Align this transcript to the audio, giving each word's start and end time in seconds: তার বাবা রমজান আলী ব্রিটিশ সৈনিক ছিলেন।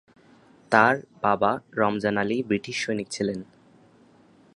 তার 0.71 0.95
বাবা 1.21 1.51
রমজান 1.77 2.15
আলী 2.17 2.37
ব্রিটিশ 2.43 2.75
সৈনিক 2.83 3.07
ছিলেন। 3.09 3.39